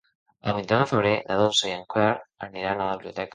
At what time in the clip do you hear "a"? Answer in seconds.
2.83-2.91